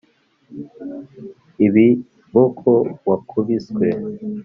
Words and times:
ibiboko 1.65 2.71
wakubiswe 3.07 3.87